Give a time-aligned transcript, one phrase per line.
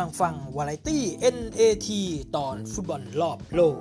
[0.00, 1.02] ำลังฟังวาไรตี้
[1.36, 1.88] NAT
[2.36, 3.78] ตอนฟุตบอลรอบโลก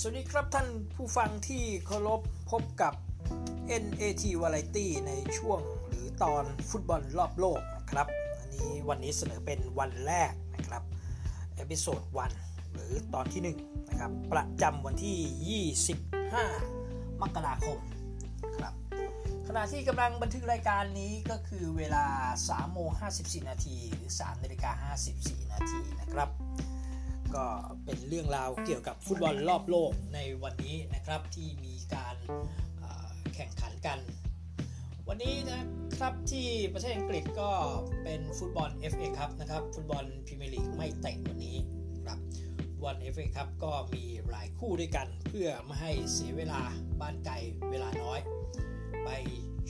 [0.00, 2.94] สวัสดีครับท่านผู้ฟังที่เคารพพบกับ
[3.82, 8.06] NAT Variety ในช่วงหรือตอนฟุตบอลรอบโลกนะครับ
[8.40, 10.82] อันนี้วันนี้เสนอเป็นวันแรกนะครับ
[11.56, 12.32] episode one
[12.72, 15.64] หรือตอนที่ 1 นะครับ ประจำวันที่
[16.52, 17.78] 25 มกราคม
[18.56, 18.74] ครับ
[19.48, 22.04] ขณะที่กำลังบันทึกรายการนี้ก็คือเวลา
[22.44, 26.28] 3 โมง 54 นาที หรือ 3 นาฬิกา 54 นาทีนะครับ
[27.34, 27.46] ก็
[27.84, 32.16] เป็นเรื่องราวเกี่ยวกับฟุตบอลรอบโลกในวันนี้นะครับที่มีการ
[33.34, 33.98] แข่งขันกัน
[35.08, 35.60] วันนี้นะ
[35.98, 37.50] ครับที่ประเทศอังกฤษก็
[38.04, 41.56] เป็นฟุตบอล FA ครับนะครับ ฟุตบอลพรีเมียร์ลีกไม่เตะวันนี้
[42.80, 46.60] ครับฟุตบอลครับก็มีหลายคู่ด้วยกัน เพื่อไม่ให้เสียเวลา
[47.00, 47.34] บ้านไกล
[47.70, 48.20] เวลาน้อย
[49.04, 49.08] ไป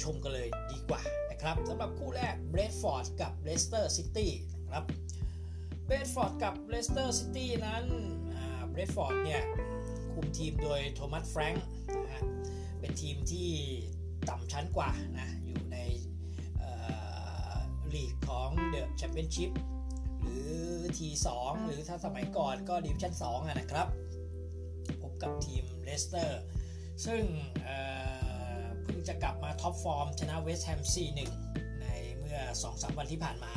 [0.02, 4.84] ชมกันเลยดีกว่านะครับสำหรับคู่แรกเบรนท์ฟอร์ดกับเลสเตอร์ซิตี้นะครับ
[5.84, 7.84] เบรนท์ฟอร์ดกับเลสเตอร์ซิตี้นั้น
[8.70, 9.42] เบรนท์ฟอร์ดเนี่ย
[10.14, 11.66] คุมทีมโดยโทมัสแฟรงค์
[12.04, 12.24] นะฮะ
[12.80, 13.50] เป็นทีมที่
[14.28, 15.78] ต่ำชั้นกว่านะอยู่ใน
[17.94, 19.50] ลีกของเดอะแชมเปี้ยนชิพ
[20.50, 21.28] หรือ T2
[21.66, 23.88] หรือถ้าสมัยก่อนก็ดิวิชั่น2นะครับ
[25.02, 26.40] พบกับทีมเลสเตอร์
[27.06, 27.22] ซึ่ง
[28.82, 30.80] เพิ่งจะกลับมา top form ชนะเวสต์แฮม
[31.30, 31.86] 4-1 ใน
[32.18, 33.52] เมื่อ 2-3 วันที่ผ่านมา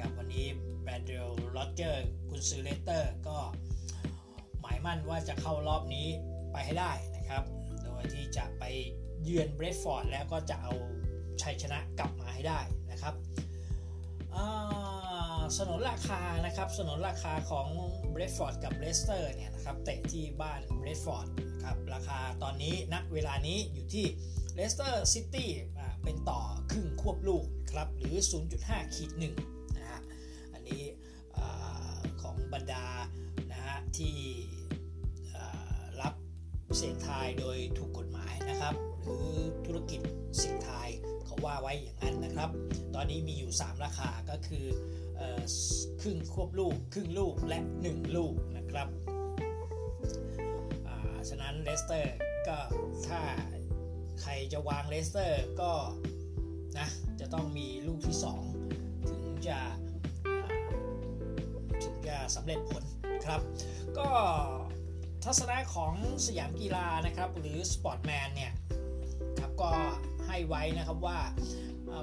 [0.00, 0.46] กับวันนี้
[0.82, 3.38] เบรนแดนร็อดเจอร์สกุนซือเลสเตอร์ ก็
[4.60, 6.06] หมายมั่นว่าจะเข้ารอบนี้
[6.52, 7.42] ไปให้ได้นะครับ
[7.84, 8.64] โดยที่จะไป
[9.22, 10.72] เยือนเบรดฟอร์ดแล้วก็จะเอา
[11.42, 13.14] ชัยชนะกลับมาให้ได้นะครับ
[15.58, 17.68] สนนราคานะครับสนนราคาของ
[18.10, 21.26] เบรดฟอร์ดกับเลสเตอร์เนี่ยนะครับเตะที่บ้านเบรดฟอร์ด
[21.64, 24.06] ครับราคาตอนนี้นักเวลานี้อยู่ที่
[24.54, 25.50] เลสเตอร์ซิตี้
[26.04, 26.40] เป็นต่อ
[26.70, 28.16] ครึ่งควบลูกครับหรือ
[28.54, 29.34] 0.5ขีดหนึ่ง
[29.76, 30.00] นะฮะ
[30.52, 30.82] อันนี้
[32.22, 32.86] ของบรรดา
[33.52, 34.16] นะฮะที่
[36.00, 36.14] รับ
[36.76, 39.28] เสี่ยงทายโดยถูกกฎหมายนะครับ หรือ
[39.66, 40.00] ธุรกิจ
[40.38, 40.88] เสี่ยงทาย
[41.24, 42.50] เขาว่าไว้อย่างนั้นนะครับ
[42.94, 44.66] ตอนนี้มีอยู่ 3 ราคาก็คือ
[46.00, 48.88] ครึ่งควบลูก ครึ่งลูกและ 1 ลูกนะครับ
[51.28, 52.16] ฉะนั้นเลสเตอร์
[52.48, 52.58] ก็
[53.08, 53.20] ถ้า
[54.20, 55.72] ใครจะวางเลสเตอร์ก็
[56.78, 56.88] นะ
[57.20, 58.16] จะต้องมีลูกที่
[58.62, 59.58] 2 ถึงจะ
[61.84, 62.84] ถึงจะสำเร็จผล
[63.26, 63.40] ครับ
[63.98, 64.08] ก็
[65.24, 65.94] ทัศนะของ
[66.26, 68.52] สยามกีฬานะครับ หรือสปอร์ตแมนเนี่ย
[69.38, 69.70] ครับก็
[70.26, 71.18] ให้ไว้นะครับว่า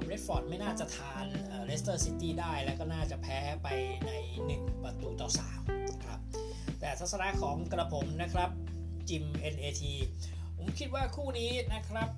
[0.01, 1.25] เบรดฟอร์ดไม่น่าจะทาน
[1.65, 3.67] เลสเตอร์ซิตี้ได้ แล้วก็น่าจะแพ้ไป
[4.07, 4.11] ใน
[4.47, 5.29] 1 ประตูต่อ
[5.65, 6.19] 3ครับ
[6.79, 8.49] แต่ทัศนะของกระผมนะครับ
[9.09, 9.23] จิม
[9.53, 9.83] NAT
[10.57, 12.09] ผมคิดว่าคู่นี้นะครับ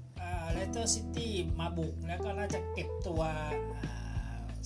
[0.52, 3.22] เลสเตอร์ซิตี้มาบุกแล้วก็น่าจะเก็บตัว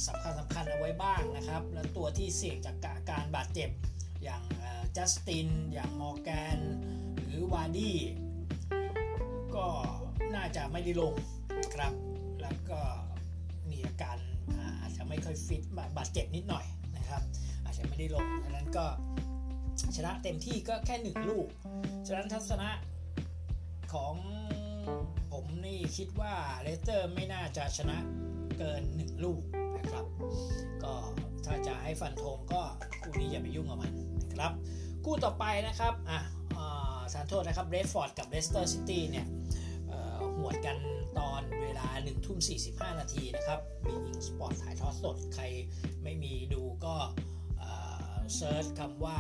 [0.08, 2.76] สำคัญสำคัญเอาไว้บ้างนะครับ แล้วตัวที่เสี่ยงจาก
[3.12, 3.70] การบาดเจ็บ
[4.24, 4.44] อย่าง
[4.96, 6.60] จัสติน อย่างมอร์แกน
[7.26, 7.98] หรือวาร์ดี้
[9.56, 9.68] ก็
[10.36, 11.14] น่าจะไม่ได้ลง
[11.76, 11.94] ครับ
[12.76, 12.86] ก็
[13.70, 14.18] มีอาการ
[14.82, 15.64] อาจจะไม่ค่อยฟิต
[15.98, 16.66] บาดเจ็บนิดหน่อย
[16.98, 17.22] นะครับ
[17.64, 18.86] อาจจะไม่ได้ลงดังนั้นก็
[19.98, 21.48] ชนะเต็มที่ก็แค่หนึ่งลูก
[22.08, 22.70] ฉะนั้นทัศนะ
[23.94, 24.16] ของ
[25.32, 27.98] ผมนี่คิดว่าเลสเตอร์ไม่น่าจะชนะ
[28.58, 29.42] เกิน 1 ลูก
[29.78, 30.06] นะครับ
[30.84, 30.94] ก็
[31.46, 32.62] ถ้าจะให้ฟันธงก็
[33.02, 33.92] คู่นี้อย่าไปยุ่งกับมัน
[34.30, 34.52] นะครับ
[35.06, 36.20] คู่ต่อไปนะครับอะ
[37.14, 39.26] ทานโทษนะครับเบรดฟอร์ดกับเลสเตอร์ซิตี้เนี่ย
[40.38, 40.78] หวดกัน
[41.18, 41.42] ตอน
[41.78, 42.38] เวลา1ทุ่ม
[42.70, 45.44] 45 นาทีนะครับ beIN Sport ถ่ายทอดสด ใคร
[46.04, 46.96] ไม่มีดูก็
[48.36, 49.20] search คำว่า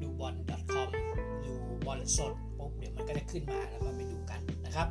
[0.00, 0.34] ดูบอล
[0.72, 0.88] .com
[1.44, 1.52] ดู
[1.86, 4.88] บอลสดปุ๊บเดี๋ยวมันก็จะขึ้นมาแล้วก็ไปดูกันนะครับ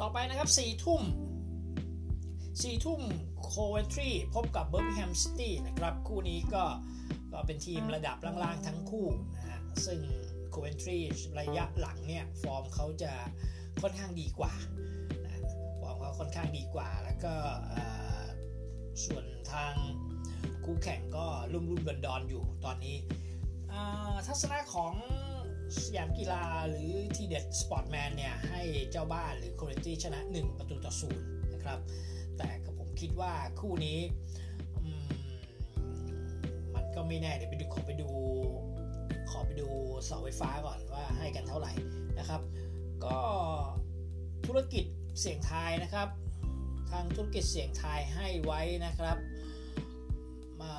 [0.00, 1.02] ต่อไปนะครับ4ทุ่ม
[2.18, 3.00] 4ทุ่ม
[3.44, 6.64] โคเวนทรีพบกับเบอร์มิงแฮมซิตี้นะครับ คู่นี้ก็
[7.32, 9.06] ก็เป็นทีมระดับล่างๆทั้งคู่
[9.36, 10.00] นะฮะซึ่ง
[10.50, 10.98] โคเวนทรี
[11.40, 13.12] ระยะหลังเนี่ย ฟอร์มเขาจะ
[13.82, 14.52] ค่อนข้างดีกว่า
[16.18, 17.34] ค่อนข้างดีกว่า แล้วก็
[19.04, 19.74] ส่วนทาง
[20.64, 22.96] คู่แข่งก็ลุ่มลุ่มดอนดอนอยู่ตอนนี้
[24.26, 24.94] ทัศนะของ
[25.84, 31.78] สยามกีฬาหรือทีเด็ดสปอร์ตแมนเนี่ย ให้เจ้าบ้านหรือโคเวนทรีชนะ 1 ประตูต่อศูนย์นะครับ
[32.36, 32.48] แต่
[32.78, 33.98] ผมคิดว่าคู่นี้
[36.74, 38.08] มันก็ไม่แน่เดี๋ยวไปดูขอไปดู
[39.30, 39.68] ขอไปดู
[40.04, 41.72] เสาไฟฟ้าก่อนว่าให้กันเท่าไหร่
[42.18, 42.40] นะครับ
[43.04, 43.18] ก็
[44.46, 44.84] ธุรกิจ
[45.20, 46.08] เสี่ยงทายนะครับ
[46.90, 49.16] ทางธุรกิจเสี่ยงทายให้ไว้นะครับ
[50.60, 50.74] มา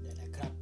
[0.00, 0.52] เด่นนะครับ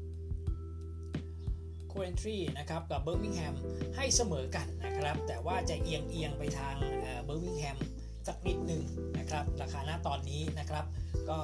[1.88, 3.54] โคเวนทรีนะครับกับเบอร์มิงแฮม
[3.96, 6.76] ให้เสมอกันนะครับ แต่ว่าจะเอียงเอียงไปทาง
[7.24, 7.78] เบอร์มิงแฮม
[8.26, 8.82] สักนิดหนึ่ง
[9.18, 10.84] นะครับ ราคาหน้าตอนนี้นะครับ
[11.30, 11.38] ก็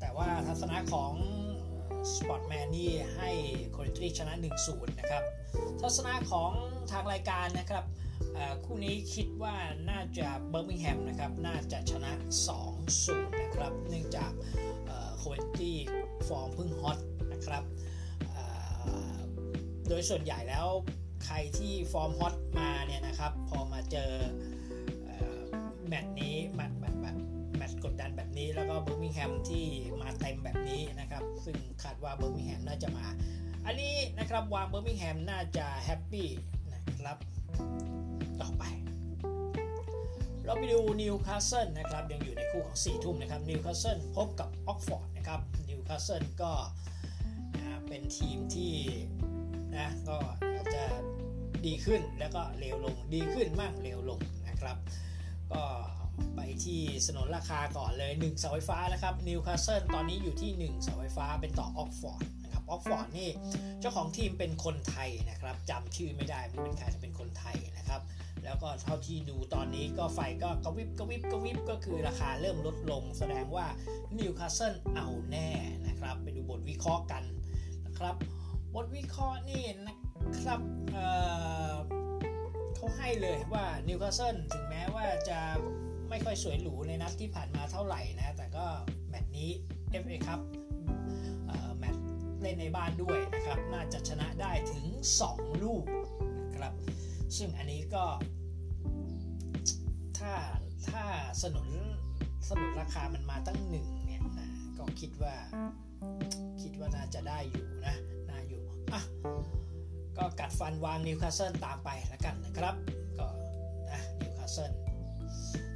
[0.00, 1.12] แต่ว่าทัศนะของ
[2.14, 3.30] สปอร์ตแมนนี่ให้
[3.70, 4.34] โคเวนทรีชนะ
[4.66, 5.22] 1-0 นะครับ
[5.80, 6.52] ทัศนะของ
[6.90, 7.84] ทางรายการนะครับ
[8.64, 9.54] คู่นี้คิดว่า
[9.90, 12.12] น่าจะเบอร์มิงแฮมนะครับน่าจะชนะ
[12.76, 14.32] 2-0 นะครับ เนื่องจาก
[15.16, 15.72] โคเวนทรี
[16.28, 16.98] ฟอร์มเพิ่ง hot
[17.32, 17.64] นะครับ
[19.88, 20.66] โดยส่วนใหญ่แล้ว
[21.24, 24.10] ใครที่ฟอร์ม hot มาเนี่ยนะครับพอมาเจอ
[25.88, 27.16] แมตช์นี้แมตช์แบบแบบ
[27.56, 29.66] แมตช์กดดันแบบนี้แล้วก็เบอร์มิงแฮมที่
[30.00, 33.06] มาเต็มแบบนี้นะครับ ซึ่งคาดว่าเบอร์มิงแฮมน่าจะมา
[33.66, 36.28] อันนี้นะครับวางเบอร์มิงแฮมน่าจะ happy
[37.02, 37.20] นะครับ
[38.42, 38.64] ต่อไป
[40.44, 46.52] เราไปดูนิวคาสเซิลนะครับยังอยู่ในคู่ของ 4 ทุ่มนะครับนิวคาสเซิลพบกับอ็อกซ์ฟอร์ดนะครับนิวคาสเซิลก็
[47.88, 48.74] เป็นทีมที่
[49.76, 50.16] นะก็
[50.74, 50.84] จะ
[51.66, 54.76] ดีขึ้นแล้วก็เลวลงดีขึ้นมากเลวลงนะครับ
[55.52, 55.62] ก็
[56.34, 62.24] ไปที่สนนราคาก่อนเลย1เสาไฟฟ้านะครับนิวคาสเซิลตอนนี้อยู่ที่1เสาไฟฟ้าเป็นต่ออ็อกซ์ฟอร์ด
[62.70, 63.30] อ็อกซ์ฟอร์ดนี่
[63.80, 68.00] เจ้าของทีมเป็นคนไทยนะครับจำชื่อไม่ได้มันเป็นใครจะเป็นคนไทยนะครับ
[68.44, 73.66] แล้วก็เท่าที่ดูตอนนี้ก็ไฟก็กระพริบกระพริบกระพริบก็คือราคาเริ่มลดลง แสดงว่า
[74.18, 75.48] นิวคาสเซิลเอาแน่
[75.86, 77.22] นะครับ ไปดูบทวิเคราะห์กัน
[77.86, 78.14] นะครับ
[78.74, 79.96] บทวิเคราะห์นี่นะ
[80.40, 80.60] ครับ
[80.92, 85.38] เเขาให้เลยว่านิวคาสเซิลถึงแม้ว่าจะ
[86.10, 88.64] ไม่ค่อยสวยหรูในนัดที่ผ่านมาเท่าไหร่นะ แต่ก็
[89.08, 89.50] แมตช์นี้
[90.02, 90.40] FA ครับ
[92.42, 94.86] เล่นในบ้านด้วยนะครับ น่าจะชนะได้ถึง
[95.24, 95.84] 2 ลูก
[96.42, 96.72] นะครับ
[97.36, 98.04] ซึ่งอันนี้ก็
[100.18, 100.34] ถ้า
[100.88, 101.04] ถ้า
[101.42, 101.68] สนุน
[102.48, 104.48] สนุนราคามันมาตั้งหนึ่งเนี่ยนะ
[104.78, 105.34] ก็คิดว่า
[106.62, 107.94] คิดว่าน่าจะได้อยู่นะ
[108.30, 108.62] น่าอยู่
[108.92, 109.00] อะ
[110.16, 112.74] ก็กัดฟันวางนิวคาสเซิลตามไปแล้วกันนะครับ
[113.18, 113.26] ก็
[113.90, 114.72] นะนิวคาสเซิล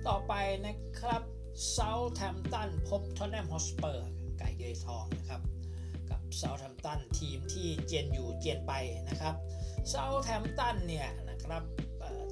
[0.09, 0.33] ต่อไป
[0.67, 1.23] นะครับ
[1.71, 4.09] เซาท์แฮมตันพบท็อตแนมฮ็อตสเปอร์
[4.39, 5.41] ไก่เดือยทองนะครับ
[6.37, 8.73] เซาท์แฮมตันทีมที่เจียนอยู่เจียนไป
[9.09, 9.35] นะครับ
[9.89, 11.63] เซาท์แฮมตันเนี่ยนะครับ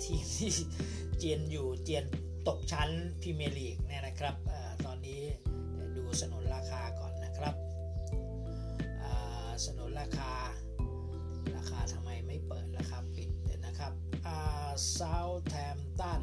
[0.05, 0.53] ทีมที่
[1.19, 2.05] เจียนอยู่เจียน
[2.49, 4.35] ตกชั้นพรีเมียร์ลีกเนี่ยนะครับ
[4.85, 5.21] ตอนนี้
[5.97, 7.55] ดูสนุนราคาก่อนนะครับ
[9.65, 10.33] สนุนราคา
[11.57, 13.93] ราคาทำไมไม่เปิดราคาปิดเดี๋ยวนะครับ
[14.93, 16.23] เซาท์แฮมตัน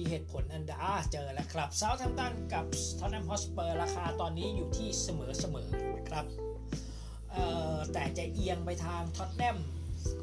[0.00, 0.82] มีเหตุผลอันดา
[1.12, 2.64] เจอแล้วครับเซาท์แฮมตันกับ
[2.98, 6.24] ท็อตแนมฮ็อตสเปอร์ราคาตอนนี้อยู่ที่เสมอเสมอนะครับ
[7.92, 9.58] แต่จะเอียงไปทางท็อตแนม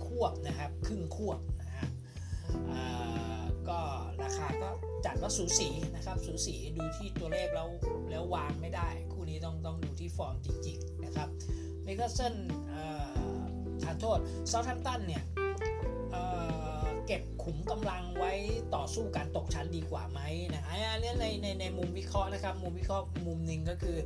[0.05, 1.87] ควบนะครับ ครึ่งควบนะฮะ
[3.69, 3.79] ก็
[4.23, 4.69] ราคาก็
[5.05, 7.69] จัดว่าสูสีนะครับสูสีดูที่ตัวเลขแล้ว
[8.09, 11.29] แล้ววางไม่ได้ คู่นี้ต้องต้องดูที่ฟอร์มจริงๆนะครับ
[11.85, 12.35] นิวคาสเซิล
[13.83, 15.23] ทานโทษเซาท์แฮมตันเนี่ย
[17.07, 18.33] เก็บขุมกำลังไว้
[18.75, 20.19] ต่อสู้การตกชั้นดีกว่าไหม
[20.55, 23.97] นะฮะอันนี้ในในในมุมวิเคราะห์นะครับ มุมวิเคราะห์มุมหนึ่งก็คือ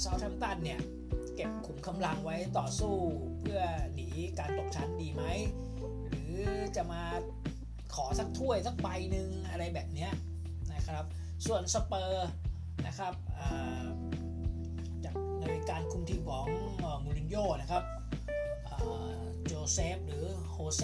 [0.00, 0.80] เซาทัมตันเนี่ย
[1.36, 2.94] เก็บขุมกำลังไว้ต่อสู้
[3.40, 3.60] เพื่อ
[3.94, 4.08] หนี
[4.38, 5.22] การตกชั้นดีไหม
[6.08, 6.40] หรือ
[6.76, 7.02] จะมา
[7.94, 10.08] ขอสักถ้วยสักใบหนึ่งอะไรแบบนี้
[10.74, 11.04] นะครับ
[11.46, 12.28] ส่วนสเปอร์
[12.86, 13.14] นะครับ
[15.04, 16.46] จากในการคุมทีมของ
[17.04, 17.82] มูรินโญ่นะครับ
[19.72, 20.82] เซฟหรือโฮเซ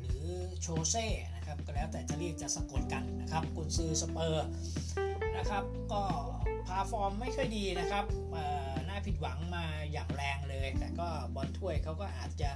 [0.00, 0.24] หรือ
[0.60, 0.96] โชเซ
[1.34, 4.46] นะครับก็แล้วแต่จะเรียกจะสะกดกันนะครับกุนซือสเปอร์
[5.36, 6.02] นะครับก็
[6.66, 8.04] พาฟอร์มไม่ค่อยดีนะครับ
[8.88, 12.50] น่าผิดหวังมาอย่างแรงเลย แต่ก็บอลถ้วยเขาก็อาจจะ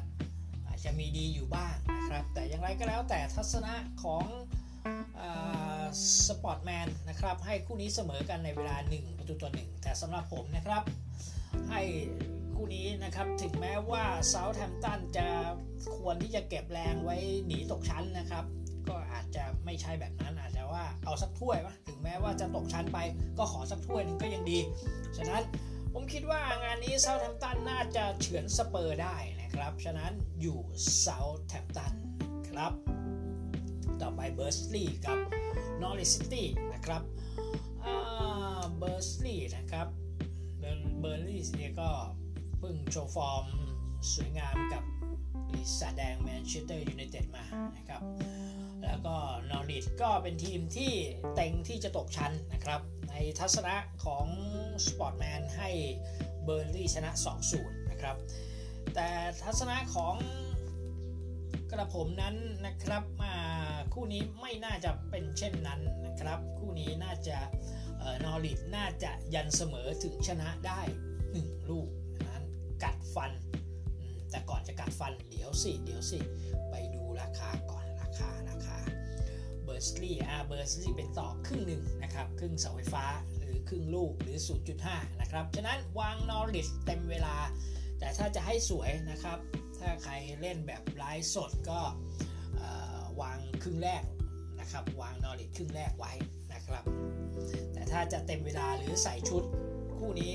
[0.66, 4.24] อาจะมีดีอยู่บ้างนะครับแต่อย่างไรก็แล้วแต่ทัศนะของ
[6.28, 10.82] สปอร์ตแมนนะครับให้คู่นี้เสมอกันในเวลา 1 ประตูต่อ1แต่สำหรับผมนะครับ
[11.70, 11.80] ให้
[12.60, 15.28] คู่นี้นะครับ ถึงแม้ว่าเซาท์แฮมตันจะ
[15.96, 18.44] ควรที่จะเก็บแรงไว้หนีตกชั้นนะครับ
[18.88, 22.98] ก็อาจจะไม่ใช่แบบนั้นอาจจะว่าเอาสักถ้วยวะถึงแม้ว่าจะตกชั้นไป
[23.38, 24.58] ก็ขอสักถ้วยนึงก็ยังดี
[25.16, 25.42] ฉะนั้น
[25.92, 30.58] ผมคิดว่างานนี้เซาท์แฮมตันน่าจะเฉือนสเปอร์ได้นะครับ ฉะนั้นอยู่
[30.98, 31.92] เซาท์แฮมตัน
[32.48, 32.72] ครับ
[34.00, 35.18] ต่อไปเบิร์นลีย์กับ
[35.82, 37.02] นอริชซิตี้นะครับ
[38.78, 39.88] เบิร์นลีย์นะครับ
[41.00, 41.90] เบิร์นลีย์เนี่ยก็
[42.58, 43.46] เพิ่งโชว์ฟอร์ม
[44.14, 44.82] สวยงามกับ
[45.50, 47.44] ปีศาจแดงแมนเชสเตอร์ยูไนเต็ดมา
[47.76, 48.02] นะครับ
[48.82, 49.14] แล้วก็
[49.50, 50.92] นอริชก็เป็นทีมที่
[51.34, 53.74] เต็งที่จะตกชั้นนะครับ ในทัศนะ
[54.04, 54.26] ของ
[54.86, 55.70] สปอร์ตแมนให้
[56.44, 57.10] เบิร์นลีย์ชนะ
[57.50, 58.16] 2-0 นะครับ
[58.94, 59.08] แต่
[59.42, 60.14] ทัศนะของ
[61.70, 62.36] กระผมนั้น
[62.66, 63.34] นะครับมา
[63.92, 67.38] คู่นี้ไม่น่าจะเป็นเช่นนั้นนะครับ คู่นี้น่าจะ
[68.24, 70.80] นอริดน่าจะยันเสมอถึงชนะได้
[71.26, 71.88] 1 ลูก
[72.82, 73.32] กัดฟัน
[74.30, 76.18] แต่ก่อนจะกัดฟันเดี๋ยวสิเดี๋ยวสิ
[76.70, 78.78] ไปดูราคาก่อนราคาราคา
[79.64, 83.04] เบอร์สลีอ่าเบอร์สลีเป็นต่อครึ่งหนึ่งนะครับ ครึ่งเสาไฟฟ้า
[83.42, 84.36] หรือครึ่งลูกหรือ
[84.78, 87.36] 0.5 นะครับ ฉะนั้นวางนอริดเต็มเวลา
[87.98, 89.38] แต่ถ้าจะให้สวยนะครับ
[89.78, 91.80] ถ้าใครเล่นแบบไลฟ์สดก็
[93.20, 94.02] วางครึ่งแรก
[94.60, 96.12] นะครับ วางนอริดครึ่งแรกไว้
[96.52, 96.84] นะครับ
[97.72, 99.42] แต่ถ้าจะเต็มเวลาหรือใส่ชุด
[99.98, 100.32] คู่นี้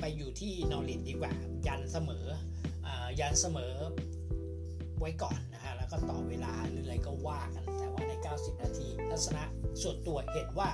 [0.00, 1.32] ไปอยู่ที่นอริดดีกว่า
[1.66, 2.26] ยันเสมอ
[2.86, 2.88] อ
[3.20, 3.74] ยันเสมอ
[4.98, 9.44] ไว้ก่อนนะฮะแล้วก็ต่อเวลาหรืออะไรก็ว่ากัน แต่ว่าใน 90 นาทีทัศนะ
[9.82, 10.70] ส่วนตัวเห็นว่า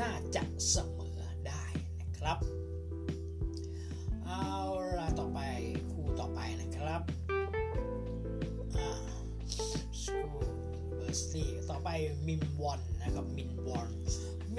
[0.00, 1.64] น่าจะเสมอได้
[2.00, 2.38] นะครับ
[4.26, 4.48] เอา
[4.98, 5.40] ละต่อไป
[5.92, 7.02] คู่ต่อไปนะครับ
[10.02, 10.40] สกู
[10.96, 11.88] เบอร์ซี่ต่อไป
[12.26, 13.88] มิลล์วอลล์นะครับมิลล์วอลล์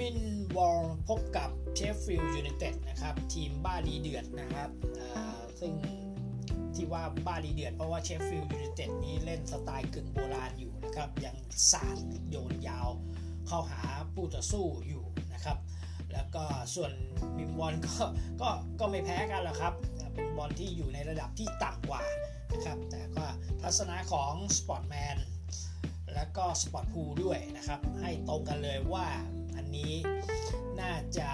[0.06, 0.18] ิลล์
[0.56, 4.70] วอลล์พบกับเชฟฟิลด์ยูไนเต็ดนะครับ ทีมบ้าดีเดือดนะครับ
[5.60, 5.72] ซึ่ง
[6.74, 11.36] ที่ว่าบ้าดีเดือดเพราะว่าเชฟฟิลด์ยูไนเต็ดนี้เล่นสไตล์กึ่งโบราณอยู่นะครับ ยัง
[11.70, 11.96] สาด
[12.30, 12.88] โยนยาว
[13.46, 13.82] เข้าหา
[14.14, 15.58] ผู้ต่อสู้อยู่นะครับ
[16.12, 16.92] แล้วก็ส่วน
[17.36, 18.04] มิลล์วอลล์ก็
[18.40, 18.48] ก็
[18.80, 19.74] ก็ไม่แพ้กันหรอกครับ
[20.14, 22.02] เป็นบอลที่อยู่ในระดับที่ต่ำกว่า
[22.52, 23.26] นะครับ แต่ก็
[23.62, 25.16] ทัศนะของสปอร์ตแมน
[26.14, 29.06] และก็สปอร์ตพูลด้วยนะครับ ให้ตรงกันเลยว่า
[29.58, 29.92] อันนี้
[30.80, 31.28] น่าจะ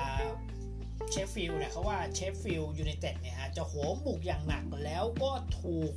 [1.10, 5.92] เชฟฟิลด์เนี่ยเขาว่าเชฟฟิลด์ยูไนเต็ดเนี่ยฮะจะโหมบุกอย่างหนักแล้วก็ถูก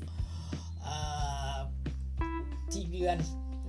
[2.71, 3.19] ทีมเยือน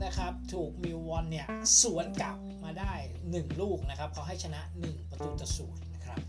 [0.05, 1.47] นะครับถูกมิลล์วอลล์เนี่ย
[1.83, 2.93] สวนกลับมาได้
[3.27, 6.21] 1 ลูกนะครับเขาให้ชนะ 1 ประตูต่อศูนย์นะครับ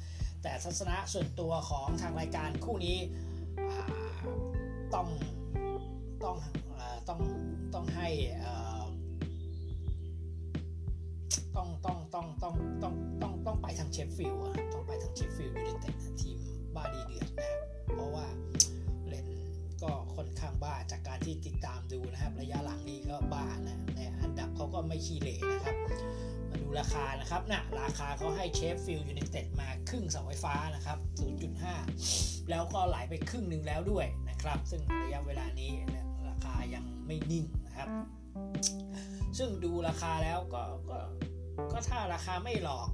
[0.41, 2.97] แต่ทัศนะส่วนตัวของทางรายการคู่นี้
[4.93, 5.07] ต้อง
[6.23, 6.37] ต้อง
[7.07, 7.19] ต้อง
[7.73, 8.07] ต้องให้
[12.19, 16.37] ต้องต้องต้องต้องต้องไปทางเชฟฟิลด์อะต้องไปทางเชฟฟิลด์ยูไนเต็ดทีม
[16.75, 17.51] บ้าดีเดือดนะ
[17.93, 18.25] เพราะว่า
[19.07, 19.25] เล่น
[19.83, 25.75] ก็ค่อนข้างบ้าจากการที่ติดตามดูนะครับ ระยะหลังนี้ก็บ้านะในอันดับเขาก็ไม่ขี้เหร่นะครับ
[26.49, 30.97] มาดูราคานะครับนะราคาเขาให้เชฟฟิลด์ยูไนเต็ดมาครึ่งเสาไฟฟ้านะครับ
[31.73, 35.69] 0.5 แล้วก็ไหลไปครึ่งหนึ่งแล้วด้วยนะครับ ซึ่งระยะเวลานี้
[36.29, 37.87] ราคายังไม่นิ่งนะครับ
[39.37, 40.99] ซึ่งดูราคาแล้วก็ก็
[41.71, 42.87] ก็ถ้าราคาไม่หลอก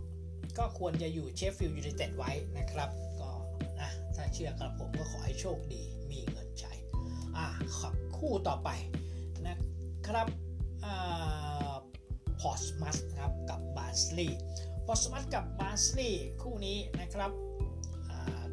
[0.58, 2.90] ก็ควรจะอยู่เชฟฟิลด์ยูไนเต็ดไว้นะครับ
[3.22, 3.32] ก็
[3.82, 5.82] นะถ้าเชื่อกับผมก็ขอให้โชคดี
[6.12, 6.74] มีเงินใช้
[7.38, 7.46] อะ
[7.80, 8.70] ครับคู่ต่อไป
[9.48, 9.56] นะ
[10.08, 10.28] ครับ
[12.40, 14.28] พอร์ตสมัธครับกับบาร์นสลีย์
[14.86, 16.10] พอร์ตสมัธกับบาร์นสลีย์
[16.42, 17.32] คู่นี้นะครับ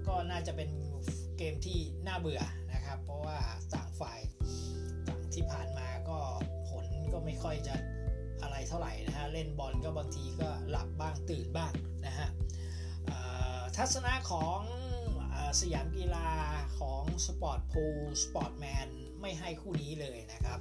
[0.06, 0.70] ก็น่าจะเป็น
[1.38, 2.42] เกมที่น่าเบื่อ
[2.72, 3.38] นะครับ เพราะว่า
[3.74, 4.20] ต่างฝ่าย
[5.08, 6.18] ต่างที่ผ่านมาก็
[6.68, 7.74] ผลก็ไม่ค่อยจะ
[8.42, 11.72] อะไรเท่าไหร่นะฮะ เล่นบอลก็บางทีก็หลับบ้างตื่นบ้าง
[12.06, 12.28] นะฮะ
[13.76, 14.60] ทัศนะของ
[15.60, 16.28] สยามกีฬา
[16.78, 18.88] ของสปอร์ตพูลสปอร์ตแมน
[19.20, 20.58] ไม่ให้คู่นี้เลยนะครับ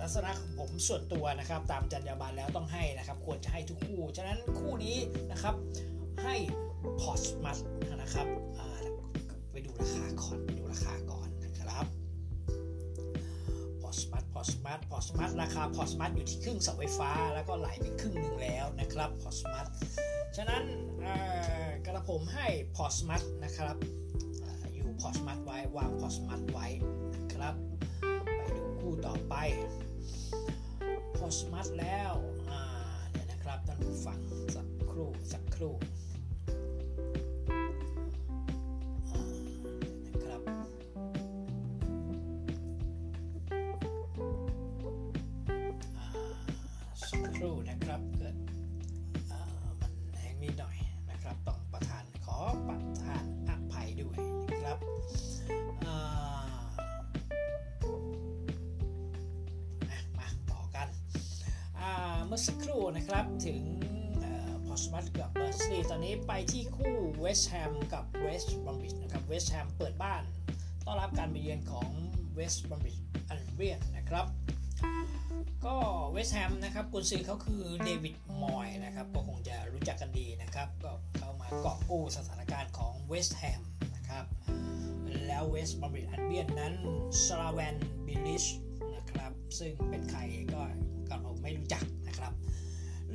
[0.00, 4.96] ลักษณะของผมส่วนตัวนะครับ ตามจรรยาบรรณแล้วต้องให้นะครับ ควรจะให้ทุกคู่ ฉะนั้นคู่นี้
[5.32, 5.54] นะครับ
[6.24, 6.36] ให้
[7.00, 7.58] พอร์ตสมัธ
[8.02, 8.26] นะครับ
[9.50, 11.86] ไปดูราคาก่อนดูราคาก่อนนะครับ
[13.80, 19.66] พอสมัส พอสมัสพอสมัสราคาพอสมัสอยู่ที่ครึ่งเสาไฟฟ้า แล้วก็ไหลไปครึ่งหนึ่งแล้วนะครับพอสมัส
[20.36, 20.62] ฉะนั้น
[21.86, 23.76] กระผมให้พอสมัสนะครับ
[24.74, 26.66] อยู่พอสมัสไว้วางพอสมัสไว้
[27.14, 27.54] นะครับ
[28.36, 29.34] ไปดูคู่ต่อไป
[31.16, 32.12] พอสมัสแล้ว
[33.10, 34.18] เดี๋ยวนะครับท่านผู้ฟัง
[34.54, 35.74] สักครู่สักครู่
[63.06, 63.62] นะครับถึง
[64.66, 70.22] พอร์ตสมัธกับบาร์นสลีย์ตอนนี้ไปที่คู่เวสต์แฮมกับเวสต์บรอมวิชนะครับเวสต์แฮมเปิดบ้าน
[70.86, 71.90] ต้อนรับการไปเยือนของ
[72.34, 72.96] เวสต์บรอมวิช
[73.28, 74.26] อัลเบียนนะครับ
[75.66, 75.76] ก็
[76.12, 83.62] เวสต์แฮมนะครับกุนซือเขาคือเดวิดมอยส์นะครับก็คงจะรู้จักกันดีนะครับก็เข้ามากอบกู้สถานการณ์ของเวสต์แฮม
[83.94, 84.24] นะครับ
[85.26, 86.74] แล้วเวสต์บรอมวิชอัลเบียนนั้น
[87.24, 87.74] สลาเวน
[88.06, 88.44] บิลิช
[88.96, 90.20] นะครับซึ่งเป็นใคร
[90.54, 90.62] ก็
[91.08, 92.32] ก็ไม่รู้จักนะครับ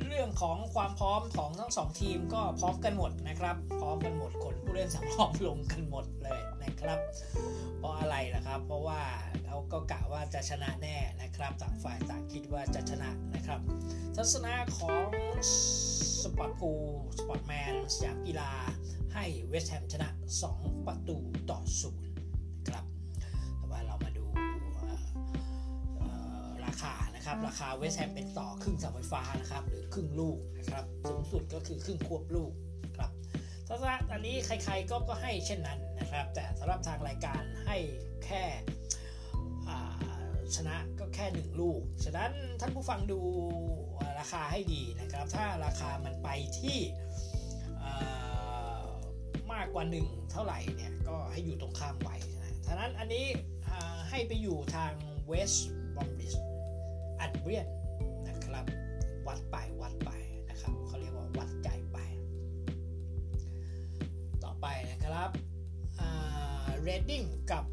[0.06, 6.98] เรื่องของความพร้อมของทั้งสองทีมก็พร้อมกันหมดนะครับ พร้อมกันหมดคนผู้เล่นสำรองลงกันหมดเลยนะครับ
[7.78, 9.02] เพราะอะไรล่ะครับ เพราะว่า
[9.46, 13.60] เขาก็กะว่าจะชนะแน่นะครับต่างฝ่ายต่างคิดว่าจะชนะนะครับ
[14.16, 15.06] ทัศนะของ
[16.22, 16.70] สปอร์ตพูล
[17.18, 18.52] สปอร์ตแมนสยามกีฬา
[19.14, 20.08] ให้เวสต์แฮมชนะ
[20.48, 21.18] 2 ประตู
[21.50, 22.11] ต่อศูนย์
[27.32, 32.52] นะครับราคาเวสต์แฮมเป็นต่อครึ่งเสาไฟฟ้านะครับหรือครึ่งลูกนะครับสูงสุดก็คือครึ่งควบลูก
[32.96, 33.10] ครับ
[33.68, 37.76] ทัศนะอันนี้ใครๆก็ก็ให้เช่นนั้นนะครับ แต่สำหรับทางรายการให้
[38.24, 38.44] แค่
[40.56, 43.20] ชนะก็แค่ 1 ลูก ฉะนั้นท่านผู้ฟังดู
[44.18, 46.28] ราคาให้ดีนะครับ ถ้าราคามันไป
[46.60, 46.78] ที่
[49.52, 53.24] มากกว่า 1 เท่าไหร่เนี่ยก็ให้อยู่ตรงข้ามไว้นะฉะนั้นอันนี้
[54.10, 54.92] ให้ไปอยู่ทาง
[55.26, 56.51] เวสต์บรอมวิชอั
[57.34, 57.66] ลเบี้ยน
[58.28, 58.64] นะครับ
[59.26, 60.10] วัดไปวัดไป
[60.48, 61.98] นะครับเขาเรียกว่าวัดใจไป
[64.44, 65.30] ต่อไปนะครับ
[66.82, 67.22] เรดดิ้ง
[67.52, 67.64] กับ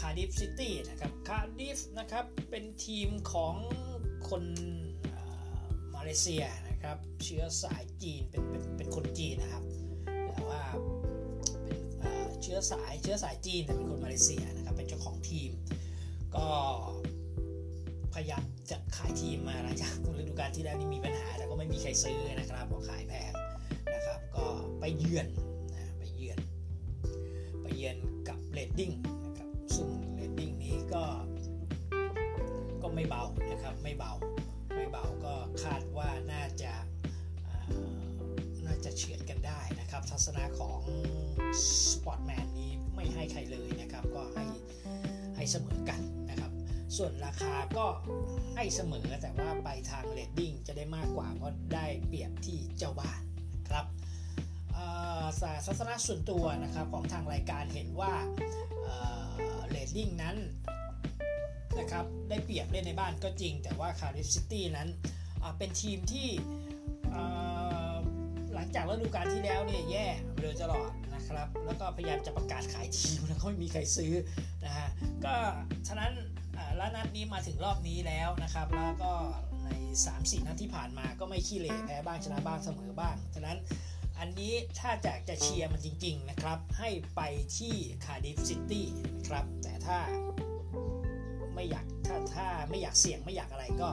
[0.00, 3.54] คาร์ดิฟซิตี้นะครับคาร์ดิฟนะครับเป็นทีมของ
[4.28, 4.44] คน
[5.94, 9.64] มาเลเซียนะครับ เชื้อสายจีนเป็นเป็นเป็นคนจีนนะครับ
[10.32, 10.62] แต่ว่า
[11.62, 11.78] เป็น
[12.42, 15.50] เชื้อสายเชื้อสายจีนแต่เป็นคนมาเลเซียนะครับเป็นเจ้าของทีม
[16.36, 16.48] ก็
[18.14, 23.32] พยายาม จะขายทีมมาหลังจากฤดูกาลที่แล้วนี่มีปัญหา แต่ก็ไม่มีใครซื้อนะครับเพราะขายแพง
[23.94, 24.46] นะครับ ก็
[24.80, 25.26] ไปเยือน
[25.74, 26.38] นะไปเยือน
[27.62, 27.96] ไปเยือน
[28.28, 28.90] กับเรดดิ้ง
[29.26, 31.04] นะครับซึ่งเรดดิ้งนี้ก็
[32.82, 34.12] ก็ไม่เบานะครับไม่เบา
[34.76, 36.72] ไม่เบาก็คาดว่าน่าจะ
[38.66, 40.80] น่าจะเฉือนกันได้นะครับทัศนะของ
[41.92, 44.44] สปอร์ตแมนนี้ไม่ให้ใครเลยนะครับ ก็ให้
[45.36, 46.21] ให้เสมอกันนะครับ
[46.96, 47.86] ส่วนราคาก็
[48.54, 53.20] ให้เสมอแต่ว่าไปทางเรดดิ้งจะได้มากกว่า เพราะได้เปรียบที่เจ้าบ้าน
[53.68, 53.86] ครับ
[55.66, 58.12] ทัศนะส่วนตัวนะครับของทางรายการเห็นว่า
[59.68, 60.36] เรดดิ้งนั้น
[61.78, 64.88] นะครับได้เปรียบเล่นในบ้านก็จริง แต่ว่าคาร์ดิฟซิตี้นั้น
[65.58, 66.28] เป็นทีมที่
[68.54, 74.12] หลังจากฤดูกาลที่แล้วเนี่ยแย่เรือตลอดนะครับ แล้วก็พยายามจะประกาศขายทีมแล้วก็ไม่มีใครซื้อ
[74.64, 74.88] นะฮะ
[75.24, 75.34] ก็
[75.88, 79.12] ฉะนั้นแล้วนัดนี้มาถึงรอบนี้แล้วนะครับ แล้วก็
[79.64, 79.68] ใน
[80.06, 83.58] 3-4 นัดที่ผ่านมาก็ไม่ขี้เหร่แพ้บ้างชนะบ้างเสมอบ้าง ฉะนั้น
[84.18, 87.20] อันนี้ถ้าจะจะเชียร์มันจริง ๆ นะครับ ให้ไป
[87.58, 89.98] ที่คาร์ดิฟซิตี้นะครับ แต่ถ้า
[91.54, 93.88] ไม่อยากถ้าถ้าไม่อยากเสี่ยงไม่อยากอะไรก็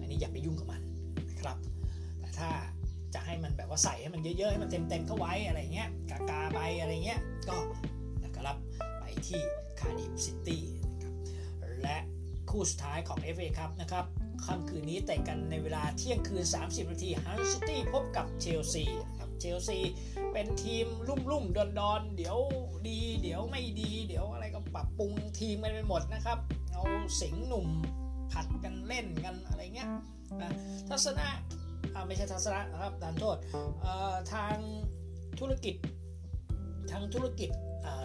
[0.00, 0.82] อันนี้อย่าไปยุ่งกับมัน
[1.30, 1.56] นะครับ
[2.20, 2.50] แต่ถ้า
[3.14, 7.56] จะให้มันแบบว่าใส่ให้มันเยอะๆให้มันเต็มๆเข้าไว้อะไรเงี้ยกากาไปอะไรเงี้ยก็
[8.24, 8.56] นะครับ
[9.00, 9.40] ไปที่
[9.80, 11.14] คาร์ดิฟซิตี้นะครับ
[11.82, 11.98] และ
[12.50, 14.04] คู่สุดท้ายของ FA ครับนะครับ
[14.44, 18.84] ค่ำคืนนี้เตะกันในเวลาเที่ยงคืน 30 นาทีฮัลซิตี้พบกับเชลซี
[19.18, 19.78] ครับเชลซี
[20.32, 22.38] เป็นทีมรุ่มรุ่มดอนดอนเดี๋ยว
[22.88, 26.38] ดี เดี๋ยวไม่ดี เดี๋ยวอะไรก็ปรับปรุงทีมกันไปหมดนะครับ
[26.72, 26.82] เอา
[27.20, 27.68] สิงหนุ่ม
[28.32, 29.88] ผัดกันเล่นกันอะไรเงี้ย
[30.42, 30.50] นะ
[30.88, 31.28] ทัศนะ
[32.06, 33.36] ไม่ใช่ทัศนะครับดานโทษ
[34.32, 34.56] ทาง
[35.40, 35.74] ธุรกิจ
[36.90, 37.50] ทางธุรกิจ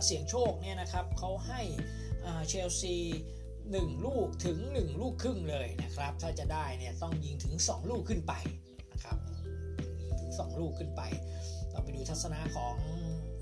[0.06, 1.62] เสี่ยงโชคเนี่ยนะครับเขาให้
[2.48, 2.96] เชลซี
[3.72, 8.34] 1 ลูกถึง 1 ลูกครึ่งเลยนะครับ ถ้าจะได้เนี่ยต้องยิงถึง 2 ลูกขึ้นไป
[8.92, 9.18] นะครับ
[10.20, 11.02] ถึง 2 ลูกขึ้นไป
[11.72, 12.76] เราไปดูทัศนะของ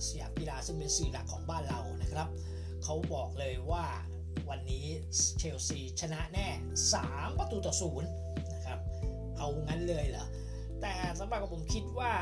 [0.07, 2.27] สยามกีฬาซึ่งเป็นสื่อหลักของบ้านเรานะครับ
[2.83, 3.85] เขาบอกเลยว่า
[4.49, 4.85] วันนี้
[5.37, 6.47] เชลซีชนะแน่
[6.93, 8.09] 3 ประตูต่อศูนย์
[8.53, 8.79] นะครับ
[9.37, 10.25] เอางั้นเลยเหรอ
[10.81, 12.13] แต่สำหรับผมคิดว่า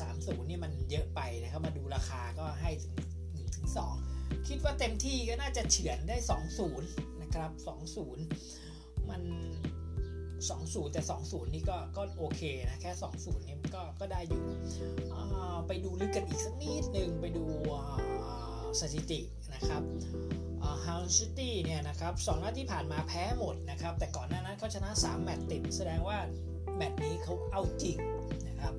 [0.00, 2.94] 3 0 นี่มันเยอะไปนะครับ มาดูราคาก็ให้ถึง
[4.64, 6.16] ว่าเต็มที่ก็น่าจะเฉือนได้
[6.68, 6.80] 2-0
[7.22, 7.50] นะครับ
[8.30, 9.22] 2-0 มัน
[10.26, 14.42] 20 แต่ 20 นี่ก็ก็โอเคนะ แค่ 20นี่ก็ก็ได้อยู่
[15.68, 17.44] ไปดูลึกกันอีกสักนิดหนึ่งไปดู
[18.80, 19.20] สถิติ
[19.54, 19.82] นะครับ
[20.84, 26.18] ฮัลซิตี้เนี่ยนะครับสองนัดที่ผ่านมาแพ้หมดนะครับ แต่ก่อนหน้านั้นเขาชนะ 3 แมตช์ติด แสดงว่า
[26.76, 27.96] แมตช์นี้เขาเอาจริง
[28.48, 28.74] นะครับ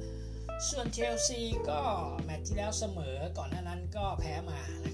[0.70, 1.82] ส่วนเชลซีก็
[2.24, 4.93] แมตช์ที่แล้วเสมอก่อนหน้านั้นก็แพ้มานะ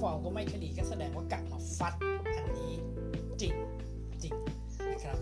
[0.00, 1.94] ฟอร์มก็ไม่ค่อยดีก็แสดงว่ากลับมาฟัด
[2.36, 2.72] อันนี้
[3.40, 3.52] จริง
[4.22, 4.34] จริง
[4.90, 5.18] นะครับ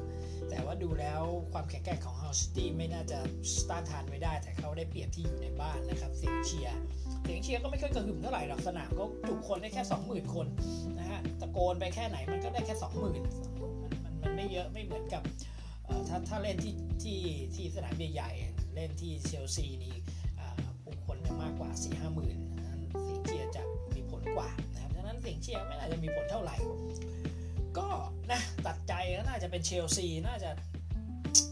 [0.51, 3.19] แต่ว่าดูแล้วความแข็งแกร่งของฮัลซิตี้ไม่น่าจะ
[3.59, 6.79] ต้านทานไว้ได้ แต่เขาได้เปรียบที่อยู่ในบ้านนะครับ เสียงเชียร์
[7.23, 10.47] เสียงเชียร์ก็ไม่ค่อยกระหึ่มเท่าไหร่หรอกสนามก็จุคนได้แค่ 20,000 คน
[10.99, 13.09] นะฮะตะโกนไปแค่ไหนมันก็ได้แค่ 20,000มั
[13.69, 13.73] น
[14.05, 15.23] มันมันไม่เยอะไม่เหมือนกับ
[16.09, 17.21] ถ้าถ้าเล่นที่ที่
[17.55, 19.95] ที่สนามใหญ่ๆเล่นที่เชลซีนี่
[20.83, 22.41] ผู้คนมากกว่า4 5 0 0 0 0นั้
[24.37, 26.57] กว่านะครับฉะนั้นเสียงเชียร์ไม่น่าจะมีผลเท่าไหร่
[27.79, 27.89] ก็
[28.33, 30.51] นะตัดใจก็น่าจะเป็นเชลซีน่าจะ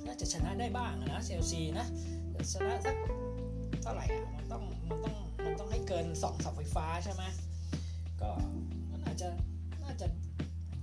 [0.07, 1.87] น่าจะชนะได้บ้างนะเชลซีนะ
[2.53, 2.97] ชนะสัก
[3.83, 7.23] เท่าไหร่อะมันต้องมันต้องมันต้องให้เกิน2เสาไฟฟ้าใช่ไหม
[8.21, 8.31] ก็
[9.05, 9.29] น่าจะ
[9.85, 10.07] น่าจะ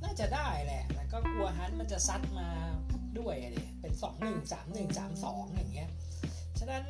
[0.04, 2.50] น่าจะได้แหละแล้วก็กลัวฮันมันจะซัดมา
[3.20, 5.90] ด้วยเลยเป็น 2 1 3 1 3 2 อย่างเงี้ย
[6.60, 6.84] ฉะนั้น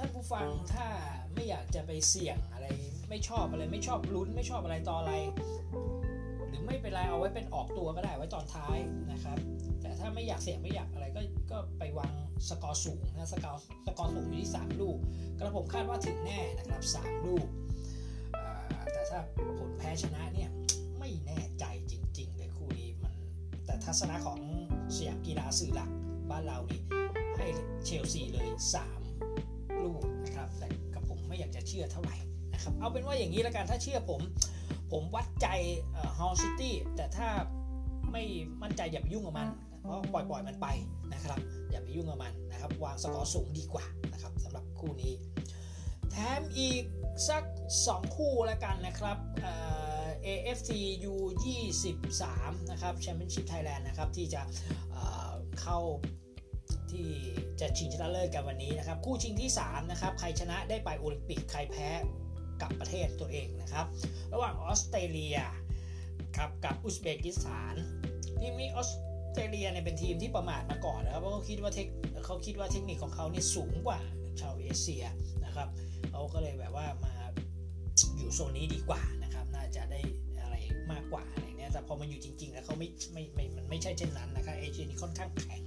[0.00, 0.86] ท่านผู้ฟังถ้า
[1.34, 2.66] ไม่อยากจะไปเสี่ยงอะไร
[3.08, 5.12] ไม่ชอบอะไรไม่ชอบลุ้น ไม่ชอบอะไรต่ออะไร
[6.48, 8.78] หรือไม่เป็นไรเอาไว้เป็นออกตัวก็ได้ไว้ตอนท้าย
[9.12, 9.38] นะครับ
[9.80, 12.12] แต่ถ้าไม่อยากเสี่ยงไม่อยากอะไรก็ก็ไปวาง
[12.48, 14.98] สกอร์สูงนะสกอร์สกอร์สูงอยู่ที่ 3 ลูก
[15.38, 17.46] กระผมคาดว่าถึงแน่นะครับ 3 ลูก
[18.92, 19.20] แต่ถ้า
[19.58, 20.50] ผลแพ้ชนะเนี่ย
[20.98, 23.14] ไม่แน่ใจจริง ๆ เลยคู่นี้มัน
[23.66, 24.40] แต่ทัศนะของ
[24.96, 25.90] สยามกีฬาสื่อหลัก
[26.30, 26.80] บ้านเรานี่
[27.36, 27.46] ให้
[27.84, 28.97] เชลซีเลย 3
[29.84, 32.16] ลูกนะครับแต่กับผมไม่อยากจะเชื่อเท่าไหร่
[32.52, 34.20] นะครับเอาเป็นว่าอย่างนี้แล้วกันถ้าเชื่อผม
[34.92, 35.48] ผมวัดใจ
[36.18, 37.28] ฮอลซิตี้แต่ถ้า
[38.12, 38.22] ไม่
[38.62, 39.48] มั่นใจอย่าไปยุ่งกับมัน
[39.80, 40.66] เพราะปล่อยปล่อยมันไป
[41.12, 41.38] นะครับ
[41.70, 45.12] อย่าไปยุ่งกับมันนะครับวางสกอร์สูงดีกว่านะครับสำหรับคู่นี้
[46.10, 46.84] แถมอีก
[47.28, 47.42] สัก
[47.80, 49.16] 2 คู่แล้วกันนะครับ
[50.26, 50.70] AFC
[51.12, 51.14] U
[51.96, 54.42] 23 นะครับ Championship Thailand นะครับ ที่จะ
[55.60, 55.78] เข้า
[56.92, 57.08] ที่
[57.60, 61.88] จะชิงชนะเลิศกันวันนี้นะครับ คู่ชิงที่3นะครับใครชนะได้ไปโอลิมปิกใครแพ้
[62.62, 63.86] กับประเทศตัวเองนะครับ
[64.32, 65.38] ระหว่างออสเตรเลีย
[66.36, 67.74] ครับกับอุซเบกิสถาน
[68.40, 68.90] ทีมนี้ออส
[69.32, 71.86] เตรเลียเนี่ยเป็นทีมที่ประมาทมาก่อนนะครับเพราะเขาคิดว่าเทค
[72.26, 74.00] เขาคิดว่าเทคนิคของเขาเนี่สูงกว่า
[74.40, 75.04] ชาวเอเชีย
[75.44, 75.68] นะครับ
[76.10, 77.14] เขาก็เลยแบบว่ามา
[78.18, 80.00] อยู่โซนนี้ดีกว่านะครับ น่าจะได้
[80.40, 80.54] อะไร
[80.92, 85.62] มากกว่าอะไรเนี้ยแต่พอมาอยู่จริง ๆ แล้วเขาไม่ไม่ไม่มันไม่ใช่เช่นนั้นนะครับเอเชียนี่ค่อนข้างแข็ง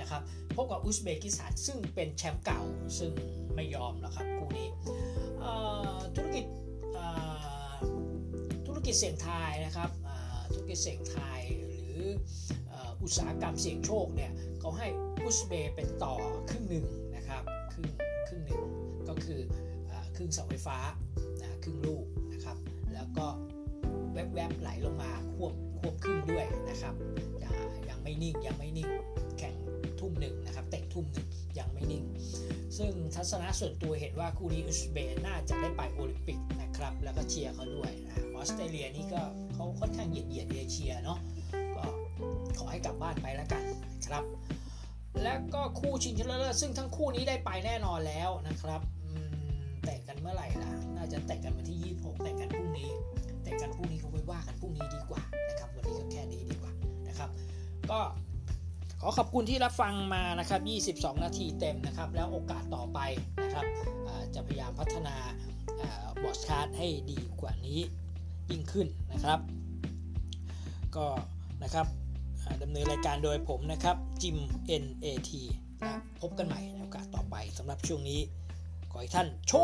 [0.00, 0.22] นะครับ
[0.54, 2.60] พบกับอุซเบกิสถานซึ่งเป็นแชมป์เก่า
[2.98, 3.12] ซึ่ง
[3.54, 4.68] ไม่ยอมแล้วครับคู่นี้
[6.16, 6.44] ธุรกิจ
[8.66, 9.90] ธุรกิจเสี่ยงทายนะครับ
[10.52, 11.96] ธุรกิจเสี่ยงทายหรือ
[13.02, 14.86] อุตสาหกรรมเสี่ยงโชคเนี่ยเขาให้
[15.22, 16.14] อุซเบเป็นต่อ
[16.50, 17.88] ครึ่งหนึ่งนะครับครึ่ง
[18.28, 18.60] ครึ่งหนึ่ง
[19.08, 19.40] ก็คือ
[20.16, 20.78] ครึ่งเสาไฟฟ้า
[21.62, 22.56] ครึ่งลูกนะครับ
[22.94, 23.26] แล้วก็
[24.12, 26.94] แวบๆไหลลงมาควบควบครึ่งด้วยนะครับ
[27.88, 28.88] ยังไม่นิ่งยังไม่นิ่ง
[29.38, 29.54] แข่ง
[30.00, 32.04] ทุ่มหนึ่งนะครับเตะทุ่มหนึ่งยังไม่นิ่ง
[32.78, 39.22] ซึ่งทัศนะส่วนตัวเห็นว่าคู่นี้อุซเบย์น่าจะได้ไปโอลิมปิกนะครับ แล้วก็เชียร์เขาด้วยนะออสเตรเลียนี่ก็
[39.54, 41.18] เขาค่อนข้างเหยียดเหยียดเอเชียเนาะ
[41.76, 41.84] ก็
[42.58, 44.24] ขอให้กลับบ้านไปแล้วกันนะครับ
[45.22, 48.80] แล้วก็คู่ชิงชนะเลิศซึ่งทั้งคู่นี้ได้ไปแน่นอนแล้วนะครับ
[49.84, 52.90] แต่กันเมื่อไหร่ล่ะน่าจะแต่กันวันที่ 26แต่กันพรุ่งนี้
[53.42, 56.72] แต่กันพรุ่งนี้เขาไปว่ากันพรุ่งนี้ดีกว่านะครับ วันนี้ก็แค่นี้ดีกว่า
[57.08, 57.30] นะครับ
[57.90, 58.00] ก็
[59.00, 62.98] ขอขอบคุณที่รับฟังมานะครับ 22 นาทีเต็มนะครับ แล้วโอกาสต่อไป
[63.42, 63.64] นะครับ
[64.34, 65.16] จะพยายามพัฒนา
[66.22, 67.80] บอสคาร์ดให้ดีกว่านี้
[68.50, 69.40] ยิ่งขึ้นนะครับ
[70.96, 71.06] ก็
[71.62, 71.86] นะครับ
[72.62, 74.36] ดำเนินรายการโดยผมนะครับจิม
[74.82, 75.30] NAT
[75.82, 78.20] นะพบกันใหม่ในโอกาสต่อไปสำหรับช่วงนี้
[78.90, 79.54] ขอให้ท่านโช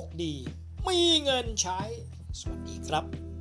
[0.00, 0.34] คดี
[0.86, 1.80] มีเงินใช้
[2.40, 3.33] สวัสดีครับ